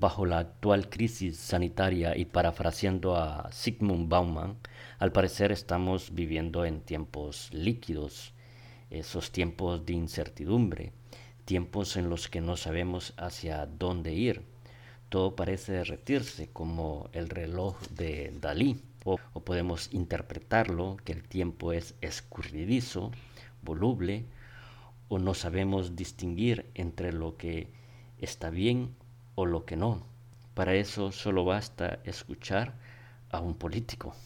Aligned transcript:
Bajo 0.00 0.26
la 0.26 0.38
actual 0.38 0.88
crisis 0.90 1.38
sanitaria 1.38 2.16
y 2.16 2.24
parafraseando 2.24 3.16
a 3.16 3.50
Sigmund 3.50 4.08
Bauman, 4.08 4.56
al 5.00 5.10
parecer 5.10 5.50
estamos 5.50 6.14
viviendo 6.14 6.64
en 6.64 6.82
tiempos 6.82 7.52
líquidos, 7.52 8.32
esos 8.90 9.32
tiempos 9.32 9.84
de 9.84 9.94
incertidumbre, 9.94 10.92
tiempos 11.44 11.96
en 11.96 12.10
los 12.10 12.28
que 12.28 12.40
no 12.40 12.56
sabemos 12.56 13.12
hacia 13.16 13.66
dónde 13.66 14.14
ir. 14.14 14.44
Todo 15.08 15.34
parece 15.34 15.72
derretirse 15.72 16.48
como 16.52 17.10
el 17.12 17.28
reloj 17.28 17.76
de 17.88 18.32
Dalí, 18.40 18.80
o, 19.04 19.18
podemos 19.40 19.92
interpretarlo 19.92 20.96
que 21.04 21.10
el 21.10 21.24
tiempo 21.24 21.72
es 21.72 21.96
escurridizo, 22.02 23.10
voluble, 23.62 24.26
o 25.08 25.18
no 25.18 25.34
sabemos 25.34 25.96
distinguir 25.96 26.70
entre 26.74 27.12
lo 27.12 27.36
que 27.36 27.72
está 28.20 28.50
bien 28.50 28.94
o 29.40 29.46
lo 29.46 29.64
que 29.64 29.76
no. 29.76 30.04
Para 30.54 30.74
eso 30.74 31.12
solo 31.12 31.44
basta 31.44 32.00
escuchar 32.02 32.74
a 33.30 33.40
un 33.40 33.54
político. 33.54 34.16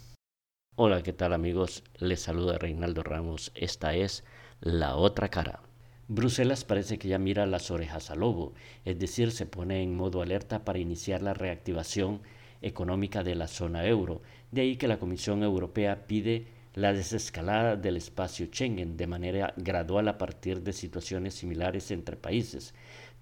Hola, 0.75 1.03
¿qué 1.03 1.13
tal 1.13 1.35
amigos? 1.35 1.85
Les 1.99 2.23
saluda 2.23 2.57
Reinaldo 2.57 3.03
Ramos. 3.03 3.53
Esta 3.55 3.95
es 3.95 4.25
La 4.63 4.97
Otra 4.97 5.29
Cara. 5.29 5.61
Bruselas 6.09 6.65
parece 6.65 6.99
que 6.99 7.09
ya 7.09 7.19
mira 7.19 7.45
las 7.45 7.71
orejas 7.71 8.11
al 8.11 8.21
lobo, 8.21 8.55
es 8.87 8.99
decir, 8.99 9.33
se 9.33 9.45
pone 9.45 9.83
en 9.83 9.95
modo 9.95 10.23
alerta 10.23 10.65
para 10.65 10.79
iniciar 10.79 11.21
la 11.21 11.35
reactivación 11.35 12.23
económica 12.63 13.23
de 13.23 13.35
la 13.35 13.49
zona 13.49 13.85
euro. 13.87 14.23
De 14.51 14.63
ahí 14.63 14.77
que 14.77 14.89
la 14.89 14.99
Comisión 14.99 15.43
Europea 15.43 16.07
pide 16.07 16.47
la 16.75 16.95
desescalada 16.95 17.77
del 17.77 17.99
espacio 17.99 18.47
Schengen 18.47 18.97
de 18.97 19.07
manera 19.07 19.53
gradual 19.59 20.09
a 20.09 20.17
partir 20.17 20.63
de 20.63 20.73
situaciones 20.73 21.35
similares 21.35 21.91
entre 21.91 22.17
países. 22.17 22.73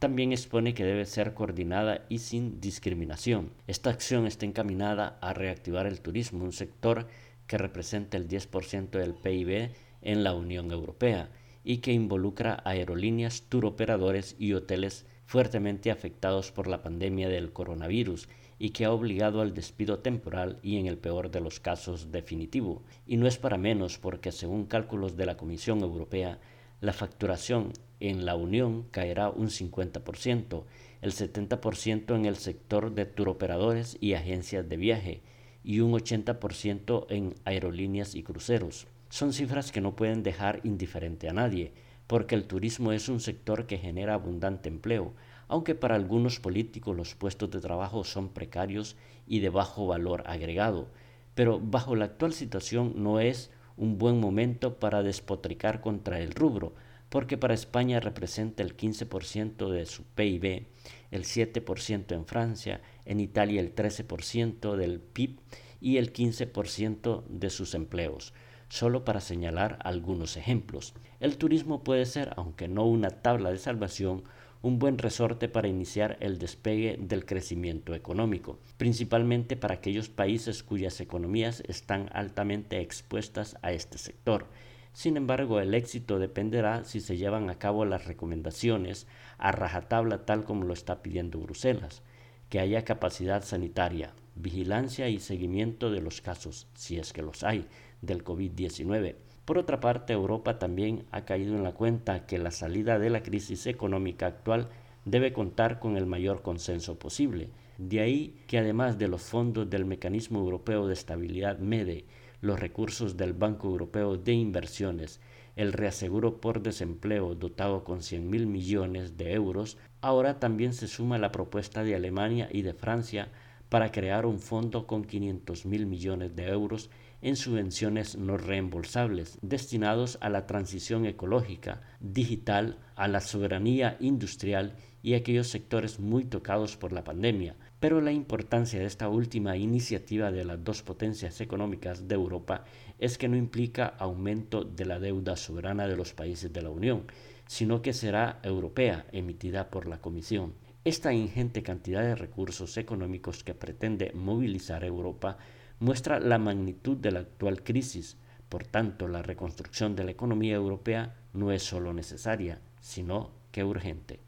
También 0.01 0.33
expone 0.33 0.73
que 0.73 0.83
debe 0.83 1.05
ser 1.05 1.35
coordinada 1.35 2.07
y 2.09 2.21
sin 2.21 2.59
discriminación. 2.59 3.53
Esta 3.67 3.91
acción 3.91 4.27
está 4.27 4.47
encaminada 4.47 5.19
a 5.21 5.35
reactivar 5.35 5.87
el 5.87 6.01
turismo, 6.01 6.43
un 6.43 6.55
sector 6.55 7.07
que 7.47 7.59
representa 7.59 8.17
el 8.17 8.27
10% 8.27 8.93
del 8.93 9.13
PIB 9.13 9.73
en 10.01 10.25
la 10.25 10.33
Unión 10.33 10.71
Europea 10.71 11.29
y 11.65 11.79
que 11.79 11.93
involucra 11.93 12.63
aerolíneas, 12.65 13.43
turoperadores 13.51 14.37
y 14.39 14.55
hoteles 14.55 15.05
fuertemente 15.27 15.91
afectados 15.91 16.51
por 16.51 16.67
la 16.67 16.83
pandemia 16.83 17.29
del 17.29 17.53
coronavirus 17.53 18.27
y 18.59 18.71
que 18.71 18.87
ha 18.87 18.93
obligado 18.93 19.43
al 19.43 19.53
despido 19.53 19.99
temporal 19.99 20.59
y 20.63 20.79
en 20.79 20.87
el 20.87 20.97
peor 20.97 21.31
de 21.31 21.43
los 21.43 21.61
casos 21.61 22.11
definitivo. 22.11 22.83
Y 23.07 23.19
no 23.19 23.27
es 23.27 23.37
para 23.37 23.59
menos 23.59 23.99
porque 23.99 24.33
según 24.33 24.65
cálculos 24.65 25.19
de 25.19 25.27
la 25.27 25.37
Comisión 25.37 25.81
Europea, 25.83 26.39
la 26.81 26.95
facturación 26.95 27.75
en 28.01 28.25
la 28.25 28.35
Unión 28.35 28.87
caerá 28.91 29.29
un 29.31 29.49
50%, 29.49 30.65
el 31.03 31.13
70% 31.13 32.17
en 32.17 32.25
el 32.25 32.37
sector 32.37 32.93
de 32.93 33.07
turoperadores 33.07 33.97
y 34.01 34.15
agencias 34.15 34.69
de 34.69 34.77
viaje 34.77 35.23
y 35.63 35.81
un 35.81 35.93
80% 35.93 37.07
en 37.11 37.35
aerolíneas 37.45 38.15
y 38.15 38.23
cruceros. 38.23 38.87
Son 39.11 39.33
cifras 39.33 39.73
que 39.73 39.81
no 39.81 39.97
pueden 39.97 40.23
dejar 40.23 40.61
indiferente 40.65 41.29
a 41.29 41.33
nadie, 41.33 41.73
porque 42.07 42.35
el 42.35 42.47
turismo 42.47 42.93
es 42.93 43.09
un 43.09 43.21
sector 43.21 43.67
que 43.67 43.79
genera 43.79 44.15
abundante 44.15 44.69
empleo, 44.69 45.15
aunque 45.49 45.75
para 45.75 45.97
algunos 45.97 46.41
políticos 46.41 46.97
los 46.97 47.15
puestos 47.15 47.51
de 47.51 47.61
trabajo 47.61 48.05
son 48.05 48.31
precarios 48.31 48.97
y 49.27 49.41
de 49.41 49.49
bajo 49.49 49.87
valor 49.87 50.23
agregado. 50.27 50.89
Pero 51.35 51.61
bajo 51.61 51.97
la 51.97 52.07
actual 52.07 52.33
situación 52.33 52.95
no 52.97 53.21
es 53.21 53.51
un 53.77 53.99
buen 53.99 54.21
momento 54.21 54.79
para 54.79 55.03
despotricar 55.03 55.81
contra 55.81 56.21
el 56.21 56.33
rubro, 56.33 56.75
porque 57.11 57.37
para 57.37 57.53
España 57.53 58.01
representa 58.01 58.63
el 58.63 58.77
15% 58.77 59.69
de 59.69 59.85
su 59.85 60.05
PIB, 60.05 60.67
el 61.11 61.25
7% 61.25 62.15
en 62.15 62.25
Francia, 62.25 62.81
en 63.05 63.21
Italia 63.21 63.61
el 63.61 63.75
13% 63.75 64.77
del 64.77 65.01
PIB 65.01 65.39
y 65.83 65.99
el 65.99 66.13
15% 66.15 67.25
de 67.27 67.51
sus 67.51 67.75
empleos 67.75 68.33
solo 68.71 69.05
para 69.05 69.21
señalar 69.21 69.79
algunos 69.83 70.37
ejemplos. 70.37 70.95
El 71.19 71.37
turismo 71.37 71.83
puede 71.83 72.07
ser, 72.07 72.33
aunque 72.37 72.69
no 72.69 72.87
una 72.87 73.11
tabla 73.11 73.51
de 73.51 73.59
salvación, 73.59 74.23
un 74.63 74.79
buen 74.79 74.99
resorte 74.99 75.49
para 75.49 75.69
iniciar 75.69 76.17
el 76.21 76.39
despegue 76.39 76.97
del 77.01 77.25
crecimiento 77.27 77.95
económico, 77.95 78.59
principalmente 78.77 79.57
para 79.57 79.75
aquellos 79.75 80.09
países 80.09 80.63
cuyas 80.63 81.01
economías 81.01 81.63
están 81.67 82.11
altamente 82.13 82.81
expuestas 82.81 83.57
a 83.63 83.73
este 83.73 83.99
sector. 83.99 84.47
Sin 84.93 85.17
embargo, 85.17 85.61
el 85.61 85.75
éxito 85.75 86.19
dependerá 86.19 86.85
si 86.85 87.01
se 87.01 87.17
llevan 87.17 87.49
a 87.51 87.59
cabo 87.59 87.85
las 87.85 88.07
recomendaciones 88.07 89.07
a 89.39 89.53
rajatabla 89.53 90.27
tal 90.27 90.45
como 90.45 90.65
lo 90.65 90.75
está 90.75 91.03
pidiendo 91.03 91.39
Bruselas, 91.39 92.03
que 92.49 92.61
haya 92.61 92.85
capacidad 92.85 93.45
sanitaria, 93.45 94.13
vigilancia 94.35 95.09
y 95.09 95.21
seguimiento 95.21 95.91
de 95.91 96.01
los 96.01 96.21
casos, 96.21 96.67
si 96.75 96.99
es 96.99 97.13
que 97.13 97.23
los 97.23 97.45
hay, 97.45 97.67
del 98.03 98.25
COVID-19 98.25 99.17
por 99.51 99.59
otra 99.59 99.81
parte, 99.81 100.13
Europa 100.13 100.61
también 100.61 101.07
ha 101.11 101.25
caído 101.25 101.57
en 101.57 101.65
la 101.65 101.73
cuenta 101.73 102.25
que 102.25 102.39
la 102.39 102.53
salida 102.53 103.01
de 103.01 103.11
la 103.11 103.25
crisis 103.25 103.67
económica 103.67 104.29
actual 104.29 104.69
debe 105.05 105.33
contar 105.33 105.81
con 105.81 105.97
el 105.97 106.07
mayor 106.07 106.43
consenso 106.43 107.01
posible. 107.01 107.49
De 107.81 108.01
ahí 108.01 108.35
que 108.47 108.59
además 108.59 108.99
de 108.99 109.09
los 109.09 109.23
fondos 109.23 109.71
del 109.71 109.87
Mecanismo 109.87 110.39
Europeo 110.41 110.87
de 110.87 110.93
Estabilidad 110.93 111.61
MEDE, 111.61 112.05
los 112.43 112.61
recursos 112.61 113.17
del 113.17 113.33
Banco 113.33 113.69
Europeo 113.69 114.19
de 114.19 114.35
Inversiones, 114.35 115.19
el 115.57 115.73
reaseguro 115.73 116.43
por 116.43 116.61
desempleo 116.61 117.35
dotado 117.35 117.83
con 117.83 118.03
100 118.03 118.29
mil 118.29 118.47
millones 118.47 119.17
de 119.17 119.33
euros, 119.33 119.79
ahora 120.03 120.39
también 120.39 120.75
se 120.75 120.89
suma 120.89 121.17
la 121.17 121.33
propuesta 121.33 121.83
de 121.83 121.95
Alemania 121.95 122.51
y 122.53 122.61
de 122.61 122.75
Francia 122.75 123.33
para 123.71 123.91
crear 123.91 124.27
un 124.27 124.41
fondo 124.41 124.87
con 124.87 125.03
500 125.03 125.65
mil 125.65 125.87
millones 125.87 126.37
de 126.37 126.49
euros 126.49 126.91
en 127.23 127.37
subvenciones 127.37 128.17
no 128.17 128.37
reembolsables 128.37 129.39
destinados 129.43 130.19
a 130.21 130.31
la 130.31 130.47
transición 130.47 131.07
ecológica, 131.07 131.83
digital, 132.01 132.79
a 132.97 133.09
la 133.09 133.21
soberanía 133.21 133.97
industrial 134.01 134.75
y 135.03 135.15
a 135.15 135.19
aquellos 135.19 135.49
sectores 135.49 136.01
muy 136.01 136.25
tocados 136.25 136.77
por 136.77 136.93
la 136.93 137.05
pandemia. 137.05 137.57
Pero 137.79 138.01
la 138.01 138.13
importancia 138.13 138.79
de 138.79 138.87
esta 138.87 139.09
última 139.09 139.57
iniciativa 139.57 140.31
de 140.31 140.45
las 140.45 140.63
dos 140.63 140.83
potencias 140.83 141.41
económicas 141.41 142.09
de 142.09 142.15
Europa 142.15 142.65
es 142.99 143.17
que 143.17 143.29
no 143.29 143.37
implica 143.37 143.87
aumento 143.87 144.65
de 144.65 144.85
la 144.85 144.99
deuda 144.99 145.37
soberana 145.37 145.87
de 145.87 145.97
los 145.97 146.13
países 146.13 146.53
de 146.53 146.63
la 146.63 146.71
Unión, 146.71 147.05
sino 147.47 147.83
que 147.83 147.93
será 147.93 148.39
europea, 148.43 149.07
emitida 149.13 149.71
por 149.71 149.87
la 149.87 150.01
Comisión. 150.01 150.55
Esta 150.85 151.13
ingente 151.13 151.63
cantidad 151.63 152.03
de 152.03 152.15
recursos 152.15 152.77
económicos 152.77 153.45
que 153.45 153.55
pretende 153.55 154.13
movilizar 154.15 154.85
Europa 154.85 155.39
muestra 155.81 156.21
la 156.21 156.39
magnitud 156.39 156.97
de 156.97 157.11
la 157.11 157.21
actual 157.21 157.63
crisis. 157.63 158.17
Por 158.49 158.65
tanto, 158.65 159.09
la 159.09 159.23
reconstrucción 159.23 159.97
de 159.97 160.05
la 160.05 160.11
economía 160.13 160.55
europea 160.55 161.15
no 161.33 161.51
es 161.51 161.63
solo 161.63 161.93
necesaria, 161.93 162.61
sino 162.81 163.31
que 163.51 163.65
urgente. 163.65 164.21